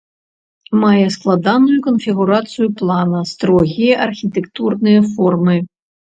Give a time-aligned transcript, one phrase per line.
[0.83, 5.55] Мае складаную канфігурацыю плана, строгія архітэктурныя формы.